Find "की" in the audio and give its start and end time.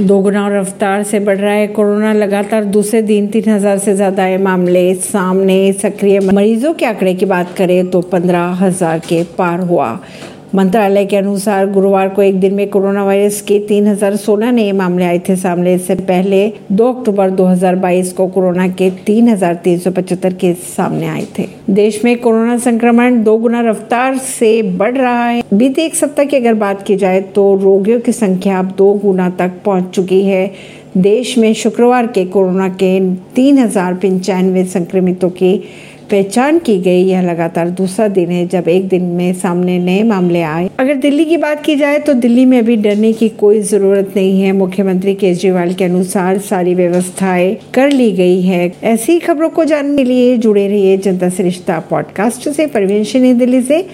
7.14-7.26, 26.24-26.36, 26.82-26.96, 28.00-28.12, 35.30-35.54, 36.58-36.78, 41.24-41.36, 41.64-41.76, 43.12-43.28